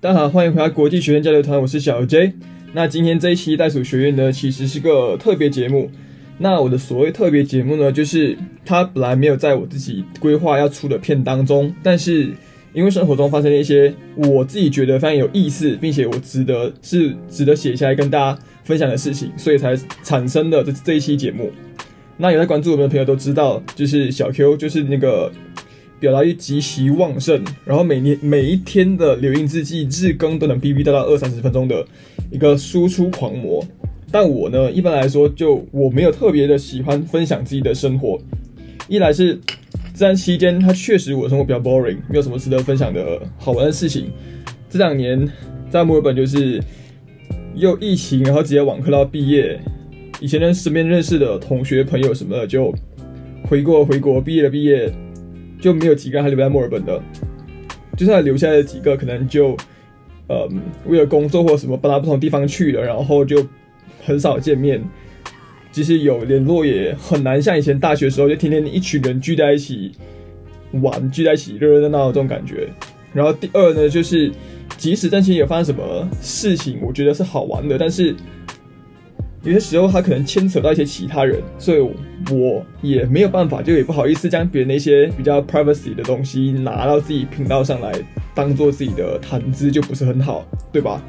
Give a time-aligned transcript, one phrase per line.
[0.00, 2.32] 大家好，欢迎回到国际学院交流团，我是小 J。
[2.72, 5.90] 那今天这一期袋鼠学院呢，其实是个特别节目。
[6.38, 12.30] 那我的所谓特别节目呢，就是它本来没有在我自己规划要出的片当中，但是
[12.72, 21.50] 因为生活中发生了一些我自己觉得非常有意思，并且我值得是值得写下来跟大家分享的事情，所以才产生的这这一期节目。
[22.16, 25.32] 那有在关注我们的朋友都知道，就是小 Q 就是那个。
[26.00, 31.84] 表达欲极其旺盛，然后每年每一天的留音日记日更都能哔哔叨叨二三十分钟的
[32.30, 33.64] 一个输出狂魔。
[34.10, 38.18] 但我呢，一般来说就我没有特别的喜欢分享自己的生活。
[38.88, 39.38] 一来是
[39.92, 44.10] 这段期间，它确实我的生活比较 boring，没有什么值得分享的好玩的事情。
[44.70, 45.28] 这两年
[45.68, 46.62] 在墨尔本就是
[47.54, 49.60] 又疫情，然后直接网课到毕业。
[50.20, 52.72] 以前呢身边认识的同学朋友什么的就
[53.44, 54.90] 回国回国，毕业了毕业。
[55.60, 57.00] 就没有几个还留在墨尔本的，
[57.96, 59.56] 就算留下来的几个，可能就，
[60.28, 60.48] 呃，
[60.86, 63.46] 为了工作或什么搬到不同地方去了，然后就
[64.04, 64.82] 很少见面。
[65.70, 69.92] 即使有联络，也很难像以前大学时候就天天一群人聚在一起
[70.72, 72.68] 玩，聚在一起热热闹闹这种感觉。
[73.12, 74.32] 然后第二呢，就是
[74.76, 78.14] 即使近期有发生什么事情，我觉得是好玩的，但是。
[79.44, 87.92] 有些时候，他可能牵扯到一些其他人，所以我也没有办法，就也不好意思将别人的一些比较 privacy 的东西拿到自己频道上来，
[88.34, 91.00] 当做自己的谈资，就不是很好，对吧？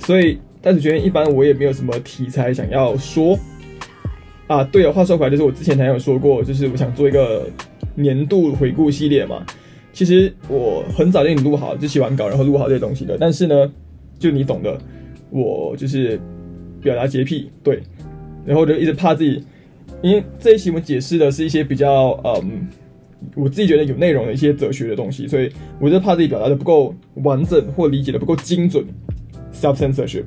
[0.00, 3.38] 所以，但是觉得一般我也没有什么题材想要说。
[4.48, 7.48] 啊，对了，话说回来，就是我之前才有说过，就是我想做一个
[7.94, 9.46] 年度回顾系列嘛。
[9.92, 13.16] 其实我很早就已经录好，就写完稿然后录好这些东西的。
[13.16, 13.72] 但是呢，
[14.18, 14.76] 就你懂的，
[15.30, 16.20] 我就是。
[16.82, 17.82] 表达洁癖，对，
[18.44, 19.44] 然后就一直怕自己，
[20.02, 22.68] 因为这一期我们解释的是一些比较，嗯，
[23.34, 28.84] 我自己觉得有内容的一些哲学的东西，所以我就怕自己表达的不够完整或理解的不够精准
[29.52, 30.26] ，self censorship，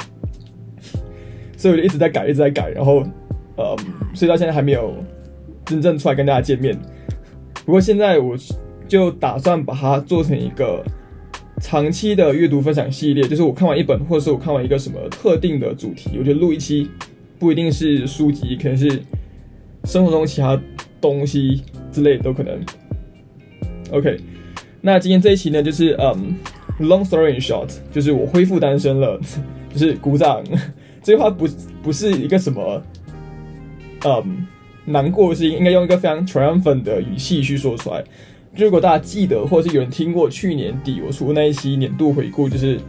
[1.57, 3.03] 所以我就一直在改，一直在改，然后，
[3.57, 3.75] 嗯，
[4.13, 4.95] 所以到现在还没有
[5.65, 6.77] 真正出来跟大家见面。
[7.65, 8.35] 不过现在我
[8.87, 10.83] 就打算把它做成一个。
[11.63, 16.89] 长期的阅读分享系列，就是我看完一本，或者是我看完一个什么特定的主题，我觉得录一期，
[17.39, 19.01] 不一定是书籍，可能是
[19.85, 20.61] 生活中其他
[20.99, 22.59] 东西之类都可能。
[23.91, 24.19] OK，
[24.81, 26.35] 那今天这一期呢，就是嗯
[26.81, 29.17] ，Long story short，就是我恢复单身了，
[29.71, 30.43] 就是鼓掌。
[31.01, 31.47] 这句话不
[31.81, 32.83] 不是一个什么
[34.05, 34.45] 嗯
[34.85, 38.03] 难过的事情，应该用一个非常 triumphant 的语气去说出来。
[38.55, 42.77] 如果大家记得，或者是有人听过去年底我出那一期年度回顾，就是《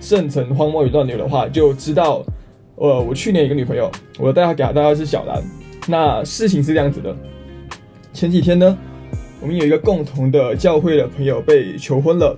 [0.00, 2.24] 圣城荒漠与乱流》的话，就知道，
[2.74, 3.88] 呃，我去年一个女朋友，
[4.18, 5.40] 我带她给她代号是小兰。
[5.86, 7.16] 那事情是这样子的，
[8.12, 8.76] 前几天呢，
[9.40, 12.36] 我们有一个共同的教会的朋友被求婚了，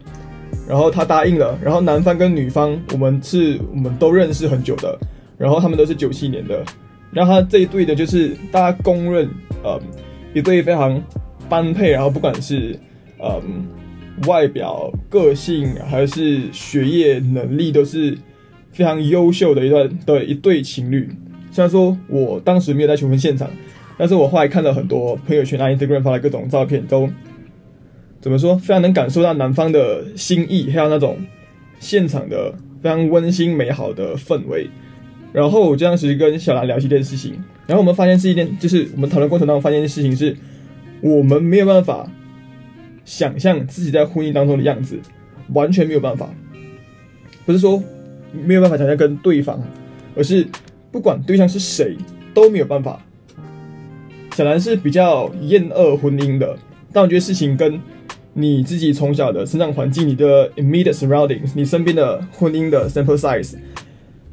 [0.69, 4.99] 然后他答应了，然后男方跟女方，我们是我们都认识很久的，
[5.39, 6.63] 然后他们都是九七年的，
[7.11, 9.27] 然后他这一对的就是大家公认，
[9.63, 9.81] 呃，
[10.35, 11.03] 一对非常。
[11.49, 12.79] 般配，然后不管是
[13.19, 13.67] 嗯
[14.27, 18.17] 外表、个性，还是学业能力，都是
[18.71, 21.09] 非常优秀的一段的一对情侣。
[21.51, 23.51] 虽然说我当时没有在求婚现场，
[23.99, 27.09] 但是我后来看了很多朋友圈啊、Instagram 发的各种照片，都
[28.21, 31.17] 怎么说，非常能感受到男方的心意，还有那种
[31.81, 34.69] 现场的非常温馨美好的氛围。
[35.33, 37.33] 然后我当时跟小兰聊起这件事情，
[37.67, 40.37] 然后我们发现是一件，就是我们讨论过程当中发现一件事情是。
[41.01, 42.11] 我们没有办法
[43.05, 44.99] 想象自己在婚姻当中的样子，
[45.53, 46.29] 完全没有办法。
[47.45, 47.83] 不是说
[48.33, 49.63] 没有办法想象跟对方，
[50.17, 50.47] 而是
[50.91, 51.97] 不管对象是谁
[52.33, 53.01] 都没有办法。
[54.35, 56.59] 小兰是比较厌恶婚姻的，
[56.93, 57.81] 但我觉得事情跟
[58.33, 63.55] 你自己从小的成长环境、你的 immediate surroundings、你身边的婚姻的 sample size，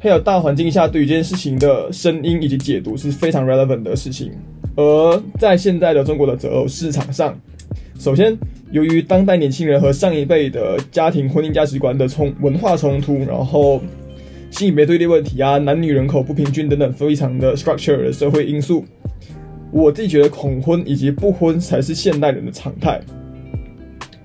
[0.00, 4.32] 还有大环境下对于这件事情的声音以及解读是非常 relevant 的事情。
[4.74, 7.38] 而在现在的中国的择偶市场上，
[7.98, 8.36] 首先，
[8.70, 13.82] 由于当代年轻人和上一辈的家庭婚姻价值观的冲文化冲突，然后
[14.50, 18.82] 性别对立问题啊、男女人口不平均等等非常的 structure 的社会因素，
[19.70, 22.98] 我自己觉得恐婚以及不婚才是现代人的常态。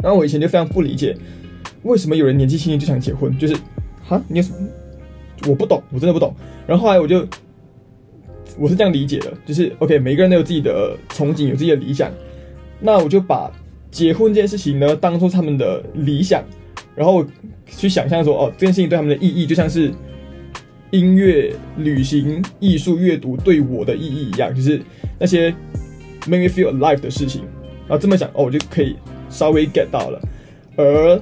[0.01, 1.13] 然后我以前就非常不理解，
[1.83, 3.55] 为什么有人年纪轻轻就想结婚，就是
[4.05, 4.57] 哈，你有什么？
[5.47, 6.33] 我不懂，我真的不懂。
[6.65, 7.27] 然后后来我就。
[8.57, 12.11] 我是这样理解的，就是 OK，每个人都有自己的憧憬，有自己的理想。
[12.79, 13.51] 那我就把
[13.91, 16.43] 结婚这件事情呢，当做他们的理想，
[16.95, 17.25] 然后
[17.65, 19.91] 去想象说，哦，这件事情对他们的意义，就像是
[20.91, 24.81] 音乐、旅行、艺术、阅读对我的意义一样，就是
[25.19, 25.53] 那些
[26.27, 27.41] make me feel alive 的事情。
[27.87, 28.95] 然后这么想，哦，我就可以
[29.29, 30.21] 稍微 get 到了。
[30.75, 31.19] 而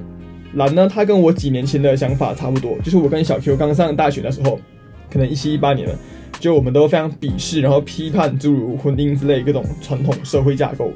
[0.56, 4.60] 蓝呢，他跟我几年前的想法差不多，就是我跟小 Q 刚上大学的时候，
[5.10, 5.96] 可能一七一八年了，
[6.46, 10.94] 就我们都非常鄙视，然后批判诸如婚姻之类各种传统社会架构。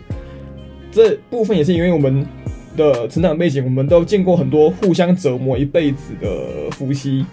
[0.92, 2.24] 这部分也是因为我们
[2.78, 7.26] 的成长背景，我们都见过很多互相折磨一辈子的夫妻。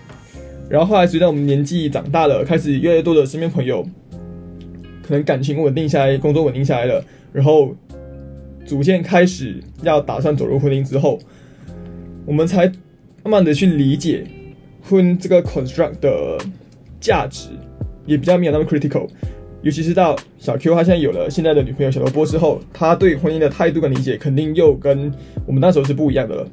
[0.66, 3.86] 然后后来随着我们年纪长大了，开始越来越多的身边朋友，
[5.02, 7.04] 可能感情稳定下来，工作稳定下来了，
[7.34, 7.76] 然后
[8.64, 11.18] 逐渐开始要打算走入婚姻之后。
[12.24, 12.64] 我们才
[13.22, 14.26] 慢慢的去理解
[14.80, 16.38] 婚这个 construct 的
[16.98, 17.50] 价值，
[18.06, 19.06] 也比较没有那么 critical。
[19.62, 25.12] 尤其是到小 Q 他现在有了现在的女朋友小萝卜之后，他对婚姻的态度跟理解肯定又跟
[25.44, 26.48] 我们那时候是不一样的了。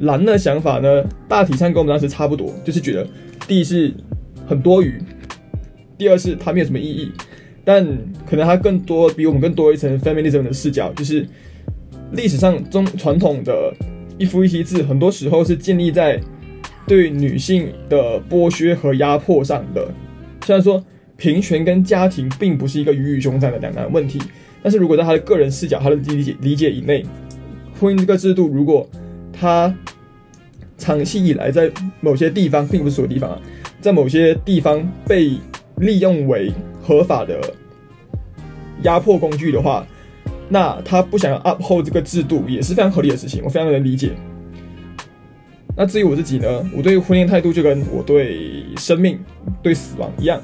[0.00, 3.06] 蓝的想法呢，大体上跟我们当时差不多，就是觉得
[3.48, 3.92] 第一是
[4.46, 5.00] 很多余，
[5.96, 7.10] 第二是它没有什么意义，
[7.64, 7.86] 但
[8.28, 11.26] 可能它更多比我们更多一层 feminism 的视角，就是
[12.12, 13.72] 历史上中传统的。
[14.18, 16.18] 一夫一妻制，很多时候是建立在
[16.86, 19.86] 对女性的剥削和压迫上的。
[20.44, 20.82] 虽然说
[21.16, 24.20] 平权跟家庭并不是一个鱼与熊掌的两难问题，
[24.62, 27.04] 但是如果在他的个人视角、他的理解理解以内，
[27.80, 28.88] 婚姻这个制度，如果
[29.32, 29.74] 他
[30.78, 33.40] 长期以来在某些地方，并不是所有地方啊，
[33.80, 35.32] 在某些地方被
[35.78, 36.52] 利用为
[36.82, 37.40] 合法的
[38.82, 39.86] 压迫工具的话。
[40.48, 44.12] 那他不想要 uphold 这个制度也是非常合理的事情，我非常能理解。
[45.76, 49.18] 那至于我自己呢，我对婚姻态度就跟我对生命、
[49.62, 50.40] 对死亡一样。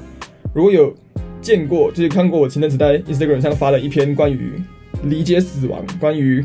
[0.53, 0.95] 如果有
[1.41, 4.61] 见过，就是看过我前阵子在 Instagram 上发了一篇关于
[5.05, 6.45] 理解死亡、关于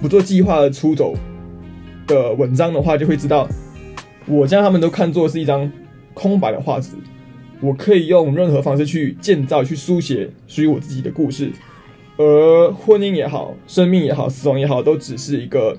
[0.00, 1.14] 不做计划的出走
[2.06, 3.48] 的文章的话，就会知道，
[4.26, 5.70] 我将他们都看作是一张
[6.14, 6.90] 空白的画纸，
[7.60, 11.50] 我可以用任何方式去建造、去书写属于我自己的故事。
[12.16, 15.76] 而婚姻也好，生命也好，死亡也好，都只是一个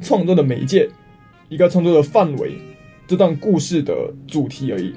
[0.00, 0.88] 创作的媒介，
[1.48, 2.58] 一个创作的范围，
[3.06, 3.94] 这段故事的
[4.26, 4.92] 主题而已。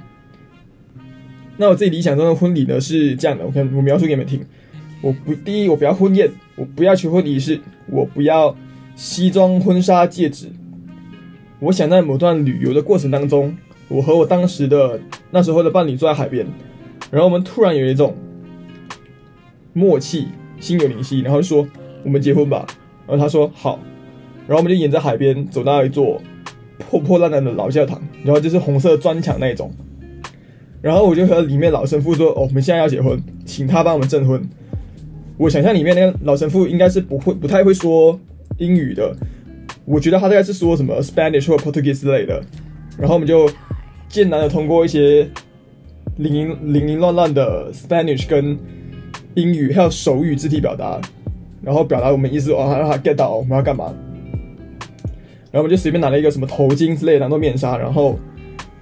[1.57, 4.43] 那我自己理想中的婚礼呢是这样的，我看我描述给你们听。
[5.01, 8.55] 我不，第一，我不要婚宴，我不要求婚仪式，我不要
[8.95, 10.47] 西装、婚纱、戒指。
[11.59, 13.55] 我想在某段旅游的过程当中，
[13.87, 14.99] 我和我当时的
[15.31, 16.45] 那时候的伴侣坐在海边，
[17.11, 18.15] 然后我们突然有一种
[19.73, 20.27] 默契。
[20.61, 21.65] 心有灵犀，然后就说
[22.03, 22.67] 我们结婚吧。
[23.07, 23.79] 然后他说好，
[24.45, 26.21] 然后我们就沿着海边走到一座
[26.79, 29.71] 破破烂烂的老教堂，然后就是红色砖墙那种。
[30.81, 34.41] 然后我就和里面老神父说：“哦，我们现在要结婚，请他帮我们证婚。”
[35.37, 38.19] 我想象里面那个老神父应该是不会、不太会说
[38.57, 39.15] 英语的，
[39.85, 42.41] 我觉得他大概是说什么 Spanish 或 Portuguese 之类的。
[42.97, 43.49] 然后我们就
[44.07, 45.29] 艰难的通过一些
[46.17, 48.57] 零零零零乱乱的 Spanish 跟。
[49.35, 50.99] 英语还有手语肢体表达，
[51.61, 53.93] 然后表达我们意思哦，让他 get 到我们要干嘛。
[55.51, 58.17] 然后我们就随便拿了一个什么头巾之类的当做面纱，然后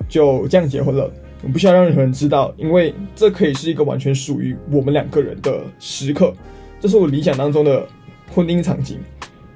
[0.10, 1.10] 就这样结婚了。
[1.42, 6.34] 我们不需要让任何人知道，因为这可以是一个完全属于我们两个人的时刻。
[6.80, 7.86] 这是我理想当中的
[8.34, 8.98] 婚姻场景。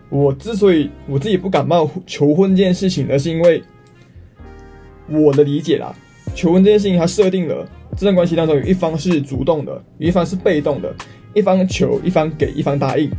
[0.09, 3.63] 我之所以我自己不感冒求婚这件事情呢，是因为
[5.07, 5.95] 我的理解啦，
[6.35, 7.67] 求婚这件事情它设定了。
[7.97, 10.93] 这段关系当中有一方是主动的，有一方是被动的，
[11.33, 13.11] 一方求，一方给，一方答应。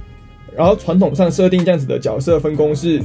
[0.57, 3.03] 然后传统上设定这样子的角色分工是，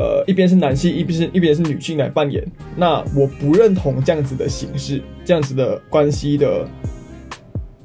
[0.00, 2.42] 呃，一边是男性，一边是一边是女性来扮演。
[2.74, 6.66] 那我不认同这样子的形式，这样子的关系的，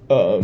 [0.08, 0.42] 呃，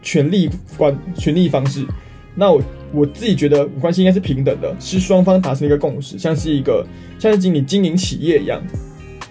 [0.00, 0.48] 权力
[0.78, 1.86] 关权力方式。
[2.34, 6.86] 那我我自己觉得关系应该是平等的，是双方达成一个共识，像是一个
[7.18, 8.62] 像是经理经营企业一样，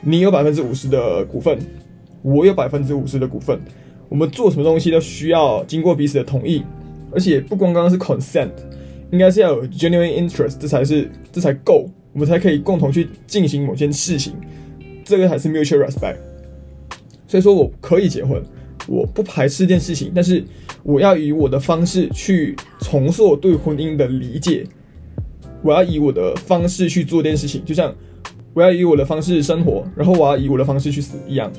[0.01, 1.57] 你有百分之五十的股份。
[2.21, 3.59] 我有百分之五十的股份，
[4.09, 6.63] 我们做什么东西都需要经过彼此的同意，
[7.11, 8.49] 而且不光刚刚是 consent，
[9.11, 14.33] 应该是要有 genuine interest，这才是这才够，我们才可以共同去进行某件事情，
[15.03, 16.17] 这个才是 mutual respect。
[17.27, 18.41] 所以说我可以结婚，
[18.87, 20.43] 我不排斥这件事情，但是
[20.83, 24.63] 我要以我的方式去重塑对婚姻的理解，
[25.61, 27.93] 我要以我的方式去做这件事情，就像
[28.53, 31.51] 我要以我的方式生活，然后我要以我的方式去死一样。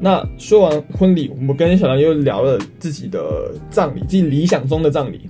[0.00, 5.22] 那说完婚礼，我们跟小梁又聊了自己的葬礼，自己理想中的葬礼。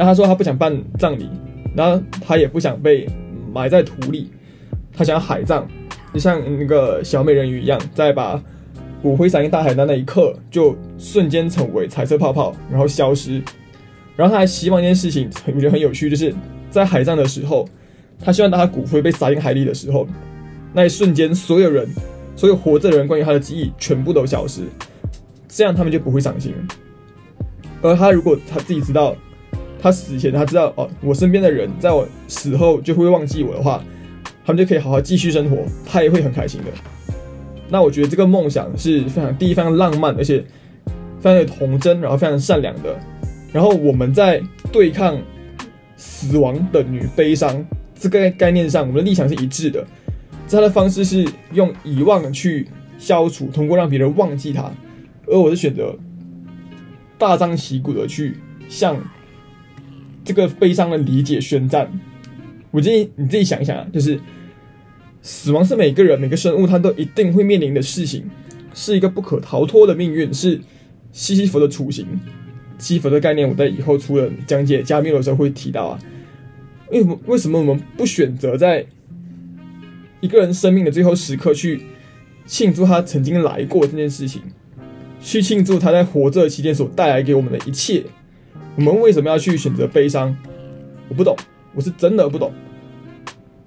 [0.00, 1.28] 然后他说他不想办葬礼，
[1.76, 3.06] 然后他也不想被
[3.52, 4.30] 埋在土里，
[4.96, 5.66] 他想海葬，
[6.14, 8.42] 就像那个小美人鱼一样，在把
[9.02, 13.42] 骨灰撒进大海的那一刻，就瞬间成为彩色泡泡，然后消失。
[14.16, 16.34] 然后他还希望一件事情，我觉得很有趣，就是
[16.70, 17.68] 在海葬的时候，
[18.18, 20.08] 他希望当他骨灰被撒进海里的时候，
[20.72, 21.86] 那一瞬间所有人。
[22.36, 24.62] 所有活着的人关于他的记忆全部都消失，
[25.46, 26.54] 这样他们就不会伤心。
[27.82, 29.14] 而他如果他自己知道
[29.80, 33.82] 他死前他知道哦，我身边的人在我死后就会忘记我的话，
[34.44, 36.66] 他们就可以好好继续生活，他也会很开心的。
[37.68, 40.44] 那我觉得这个梦想是非常第一非常浪漫，而且
[41.20, 42.98] 非常的童真，然后非常善良的。
[43.52, 45.18] 然后我们在对抗
[45.96, 47.64] 死亡等于悲伤
[47.98, 49.86] 这个概念上，我们的立场是一致的。
[50.50, 52.66] 他的方式是用遗忘去
[52.98, 54.68] 消除，通过让别人忘记他，
[55.28, 55.96] 而我是选择
[57.16, 58.36] 大张旗鼓的去
[58.68, 58.96] 向
[60.30, 61.90] 这个悲伤的理解宣战。
[62.70, 64.20] 我建议你自己想一想啊，就是
[65.22, 68.30] 死亡是每个人每个生物他都一定会面临的事情，
[68.72, 70.60] 是一个不可逃脱的命运，是
[71.10, 72.06] 西西弗的雏形。
[72.78, 75.98] 西西弗的概念，我在以后出了讲解加缪的时候会提到啊。
[76.90, 77.20] 为什么？
[77.26, 78.86] 为什么我们不选择在？
[80.20, 81.82] 一个人生命的最后时刻，去
[82.46, 84.42] 庆祝他曾经来过这件事情，
[85.20, 88.04] 去庆祝他在活着期间所带来给我们的一切。
[88.76, 90.36] 我们为什么要去选择悲伤？
[91.08, 91.36] 我不懂，
[91.74, 92.52] 我是真的不懂。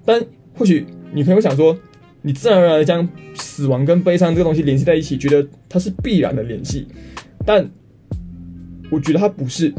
[0.04, 1.76] 但或许你可能会想说，
[2.22, 6.86] 你自然而然将死亡跟悲伤这个东西联系在一起，觉得它是必然的联系。
[7.44, 7.68] 但
[8.90, 9.72] 我觉得它不是，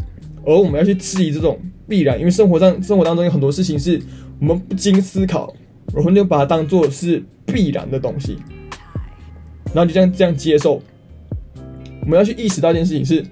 [0.46, 4.02] 而我们要去质疑这种必然，因为生活上生活当中有很多事情是
[4.40, 5.54] 我们不经思考。
[5.94, 8.38] 我们就把它当做是必然的东西，
[9.68, 10.82] 然后就这样这样接受。
[12.02, 13.24] 我们要去意识到一件事情是，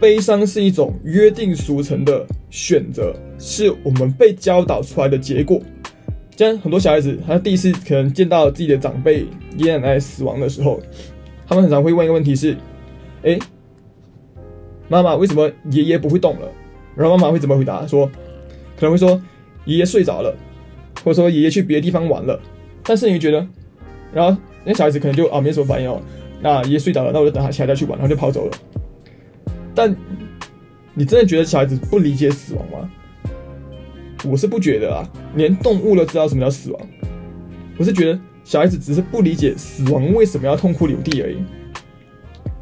[0.00, 5.60] 悲伤是一种约定俗成的选择，是我们被教导出来的结果。
[6.36, 10.80] 像很多小孩子，他第一次可能见到自己的长辈爷爷奶奶死亡的时候，
[11.46, 12.56] 他们很常会问一个问题是：
[13.22, 13.38] 哎，
[14.88, 16.48] 妈妈为什么爷爷不会动了？
[16.96, 17.86] 然后妈妈会怎么回答？
[17.86, 18.06] 说
[18.76, 19.20] 可能会说
[19.64, 20.34] 爷爷睡着了。
[21.04, 22.40] 或者说爷爷去别的地方玩了，
[22.82, 23.46] 但是你觉得，
[24.10, 26.00] 然后那小孩子可能就啊没什么反应哦，
[26.40, 28.52] 那爷爷睡着了，那我就等他起来再去玩，然后就跑走了。
[29.74, 29.94] 但
[30.94, 32.90] 你真的觉得小孩子不理解死亡吗？
[34.24, 36.80] 我是不觉得啊，连动物都知道什么叫死亡。
[37.76, 41.36] 我是觉得小孩子只是不理解死亡为什么要痛哭流涕而已。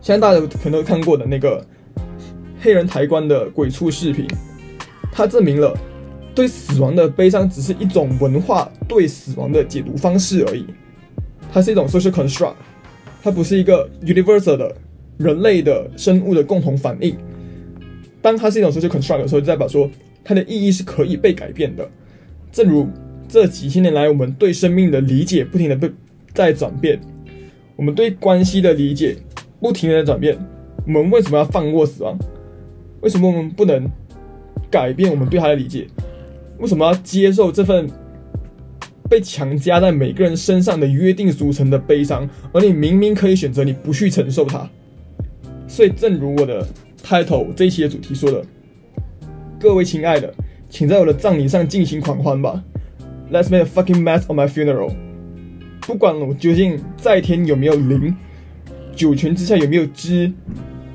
[0.01, 1.65] 现在大家可能都看过的那个
[2.61, 4.27] 黑人抬棺的鬼畜视频，
[5.13, 5.77] 它证明了。
[6.35, 10.65] 对死亡的悲伤只是一种文化对死亡的解读方式而已，
[11.53, 12.55] 它是一种 social construct，
[13.23, 14.75] 它不是一个 universal 的
[15.19, 17.17] 人类的生物的共同反应。
[18.21, 19.91] 当它是一种 social construct 的时候，就代表说
[20.23, 21.89] 它的意义是可以被改变的。
[22.53, 22.89] 正如
[23.29, 25.91] 这几千年来，我们对生命的理解不停的被
[26.33, 27.01] 在转变，
[27.77, 29.17] 我们对关系的理解
[29.61, 30.39] 不停的在转变。
[30.87, 32.19] 我们为什么要放过死亡？
[33.01, 33.89] 为什么我们不能
[34.71, 35.87] 改变我们对它的理解？
[36.59, 37.89] 为什么要接受这份
[39.09, 42.29] 被强加在每个人身上的约定俗成的悲伤？
[42.53, 44.69] 而你明明可以选择，你不去承受它。
[45.73, 46.69] 所以，正如我的
[47.03, 48.45] title 这一期的主题说的，
[49.59, 50.31] 各位亲爱的，
[50.69, 52.63] 请在我的葬礼上尽情狂欢吧。
[53.33, 54.93] Let's make a fucking mess on my funeral。
[55.81, 58.15] 不管我究竟在天有没有灵，
[58.95, 60.31] 九泉之下有没有知，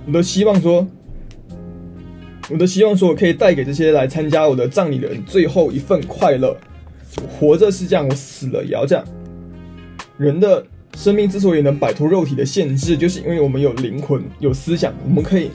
[0.05, 0.87] 我都希望说。
[2.51, 6.55] 我都希望说，我可以带给这些来参加我的葬礼的人最后一份快乐。
[7.27, 9.03] 活着是这样，我死了也要这样。
[10.19, 10.63] 人的
[10.97, 15.51] 生命之所以能摆脱肉体的限制，就是因为我们有灵魂、有思想，我们可以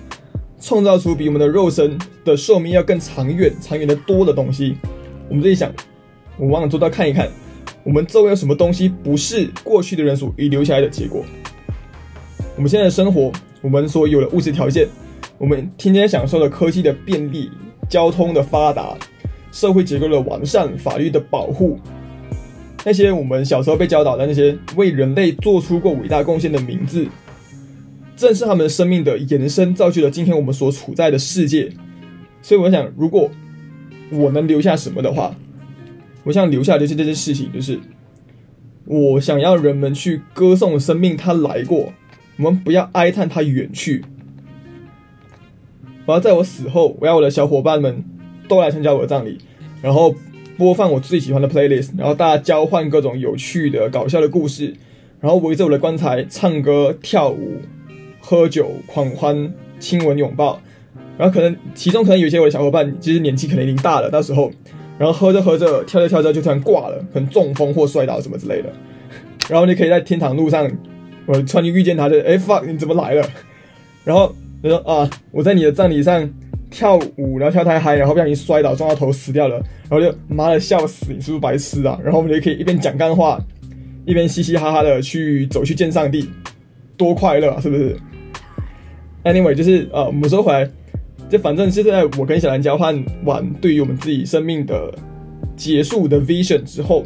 [0.61, 4.77] 创造出比我们的肉身的寿命要更长远、长远的多的东西。
[5.29, 5.73] 我们自己想，
[6.39, 7.29] 我们往做到看一看，
[7.83, 11.25] 我们周围有什么东西不是过去的人所遗留下来的结果？
[12.55, 13.33] 我们现在的生活，
[13.63, 14.87] 我们所有的物质条件。
[15.39, 17.51] 我们天天享受的科技的便利、
[17.89, 18.97] 交通的发达、
[19.51, 21.81] 社会结构的完善、法律的保护，
[22.85, 27.07] 那些我们小时候被教导的那些为人类做出过伟大贡献的名字，
[28.17, 31.73] 正是他们生命的延伸，造就了今天我们所处在的世界。
[32.43, 33.31] 所以，我想，如果
[34.11, 35.35] 我能留下什么的话，
[36.25, 37.79] 我想留下就是这件事情，就是
[38.85, 41.93] 我想要人们去歌颂生命，它来过，
[42.37, 44.05] 我们不要哀叹它远去。
[46.05, 48.05] 我要在我死后，我要我的小伙伴们
[48.49, 49.39] 都来参加我的葬礼，
[49.81, 50.13] 然后
[50.57, 54.75] 播放我最喜欢的 playlist，然后大家交换各种有趣的、搞笑的故事，
[55.21, 57.61] 然后围着我的棺材唱歌、跳舞、
[58.21, 60.61] 喝酒、狂欢、亲吻、拥抱，
[61.19, 64.51] 然后可能其中可能有一些我的小伙伴其实年纪可能已经大了，到时候，
[64.99, 68.73] 然后喝着喝着、跳着跳着就突然挂了，可能中风或摔倒什么之类的，
[69.49, 70.71] 然后你可以在天堂路上，
[71.27, 73.29] 我突然遇见他，就哎 fuck 你怎么来了？
[74.05, 74.35] 然后。
[74.65, 76.31] 他说啊，我在你的葬礼上
[76.73, 79.57] 跳舞，然后跳太嗨，然后不小心摔倒，撞到头死掉了，
[79.89, 82.01] 然后就妈的笑死，你是不是白痴啊？
[82.03, 83.39] 然后我们就可以一边讲干话，
[84.07, 86.29] 一边嘻嘻哈哈的去走去见上帝，
[86.97, 87.95] 多快乐啊，是不是
[89.23, 90.69] ？Anyway，就是呃，我们说回来，
[91.29, 94.93] 就反正是在我跟小兰交换完对于我们自己生命的
[95.55, 97.05] 结束的 vision 之后，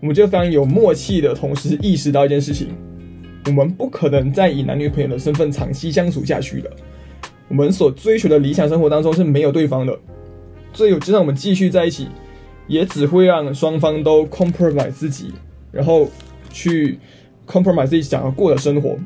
[0.00, 2.68] 我们就非常有默契的同时意识到一件事情：
[3.46, 6.70] 我们不可能再以男女朋友的身份长期相处下去了。
[7.50, 9.98] 我们所追求的理想生活当中是没有对方的，
[10.72, 12.06] 所以就算我们继续在一起，
[12.68, 15.34] 也只会让双方都 compromise 自己，
[15.72, 16.08] 然后
[16.50, 16.98] 去
[17.46, 18.96] compromise 自己想要过的生活。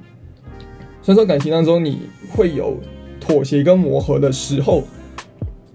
[1.03, 2.79] 虽然说感情当中你会有
[3.19, 4.85] 妥协跟磨合的时候，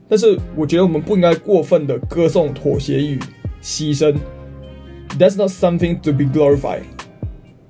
[0.08, 3.20] 但是我觉得我们不应该过分的歌颂妥协与
[3.64, 4.16] 牺牲。
[5.18, 6.84] That's not something to be glorified。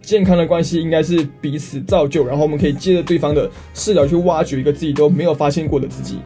[0.09, 6.17] 健康的关系应该是彼此造就，然后我们可以借着对方的视角去挖掘一个自己都没有发现过的自己，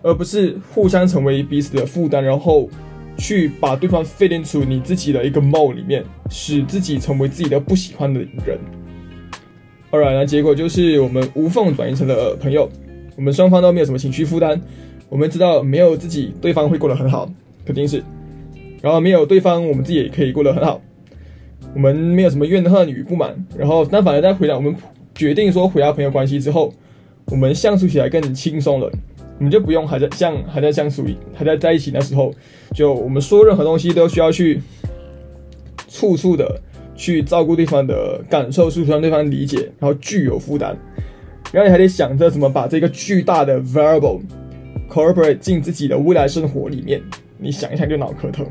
[0.00, 2.70] 而不是互相成为彼此的负担，然后
[3.18, 8.58] 去把对方 fit into 你自己的一个 mode 里面，使自己成为自己的不喜欢的人。
[9.90, 12.66] Alright，那结果就是我们无缝转移成了朋友，
[13.14, 14.58] 我们双方都没有什么情绪负担，
[15.10, 17.30] 我们知道没有自己，对方会过得很好，
[17.66, 18.02] 肯定是，
[18.80, 20.80] 然后没有对方，我们自己也可以过得很好。
[21.74, 24.74] 我们没有什么怨恨与不满，然后但反而在回答我们
[25.14, 26.72] 决定说回到朋友关系之后，
[27.26, 28.90] 我们相处起来更轻松了。
[29.38, 31.04] 我们就不用还在像还在相处
[31.34, 32.32] 还在在一起那时候，
[32.74, 34.60] 就我们说任何东西都需要去
[35.88, 36.60] 处处的
[36.94, 40.76] 去照顾对方的感受，处处让对方理解，然后具有负担，
[41.50, 44.20] 然后你还得想着怎么把这个巨大的 variable
[44.90, 47.02] corporate 进自己的未来生活里面，
[47.38, 48.46] 你想一想就脑壳疼。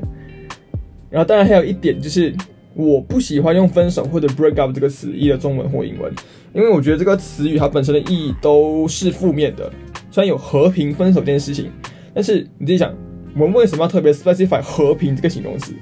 [1.09, 2.33] 然后当然还有一点就是。
[2.73, 6.13] 我不喜欢用分手或者 break up 这个词义的中文或英文，
[6.53, 9.69] 因为我觉得这个词语它本身的意义都是负面的。
[10.09, 11.69] 虽然有和平分手这件事情，
[12.13, 12.93] 但是你自己想，
[13.35, 15.73] 我们为什么要特别 specify 和平这个形容词？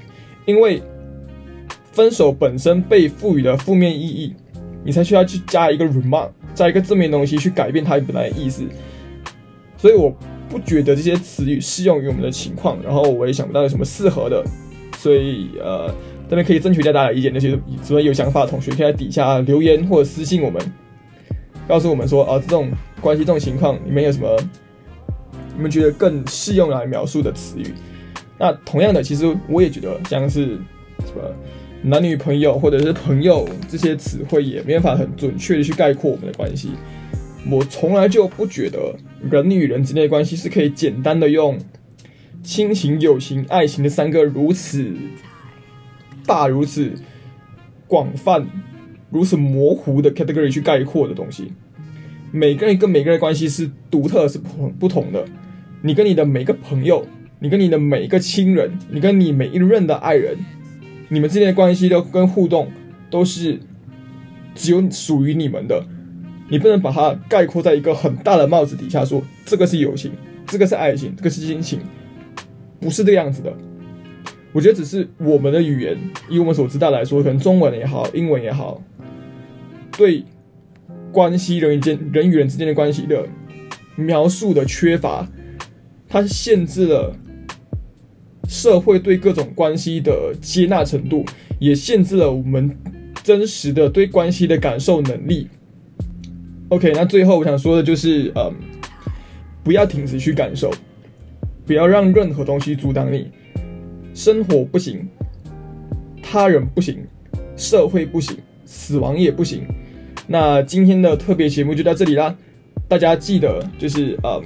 [0.46, 0.82] 因为
[1.92, 4.34] 分手本身被赋予了负面意义，
[4.84, 8.64] 你才需要去加一个 remark，加一个正面东西去改变它本来的意思。
[9.76, 10.12] 所以我
[10.48, 14.44] 不觉得这些词语适用于我们的情况，然后我也想不到有什么适合的，
[14.98, 15.94] 所以呃。
[16.30, 17.50] 这边可以争取一下大家的意见，那些
[17.82, 20.62] 什么有想法的同学可以在底下留言或者私信我们，
[21.66, 24.36] 告诉我们说啊，这种关系这种情况，你们有什么
[25.56, 27.74] 你们觉得更适用来描述的词语？
[28.38, 30.56] 那同样的，其实我也觉得像是
[31.00, 31.34] 什么
[31.82, 36.70] 男女朋友或者是朋友这些词汇，也没办法很准确的去概括我们的关系。
[37.50, 38.94] 我从来就不觉得
[39.28, 41.58] 人与人之间的关系是可以简单的用
[42.44, 44.94] 亲情、友情、爱情的三个如此。
[46.26, 46.92] 大如此
[47.86, 48.46] 广泛、
[49.10, 51.52] 如此模糊的 category 去概括的东西，
[52.30, 55.24] 每个人跟每个人的关系是独特、是不不同的。
[55.82, 57.06] 你跟你的每个朋友，
[57.38, 60.36] 你跟你的每一个亲人，你跟你每一任的爱人，
[61.08, 62.70] 你们之间的关系都跟互动
[63.10, 63.58] 都是
[64.54, 65.84] 只有属于你们的。
[66.48, 70.12] 你不能把它概括在一个很大的帽子底下，说这个是友情，
[70.46, 71.78] 这个是爱情，这个是亲情，
[72.80, 73.56] 不是这个样子的。
[74.52, 75.96] 我觉得只是我们的语言，
[76.28, 78.82] 以我们所知道来说，可能中文也好，英文也好，
[79.96, 80.24] 对
[81.12, 83.26] 关系人与间人与人之间的关系的
[83.96, 85.28] 描述的缺乏，
[86.08, 87.16] 它限制了
[88.48, 91.24] 社会对各种关系的接纳程度，
[91.60, 92.76] 也限制了我们
[93.22, 95.48] 真实的对关系的感受能力。
[96.70, 98.52] OK，那最后我想说的就是，嗯，
[99.62, 100.72] 不要停止去感受，
[101.64, 103.30] 不要让任何东西阻挡你。
[104.14, 105.08] 生活不行，
[106.22, 107.04] 他人不行，
[107.56, 109.66] 社会不行，死亡也不行。
[110.26, 112.36] 那今天的特别节目就到这里啦，
[112.88, 114.42] 大家记得就是嗯，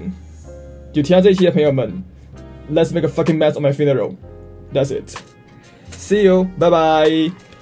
[0.93, 1.93] 有听到这一期的朋友们
[2.73, 4.15] ，Let's make a fucking mess on my funeral.
[4.73, 5.17] That's it.
[5.93, 6.49] See you.
[6.59, 7.54] Bye bye.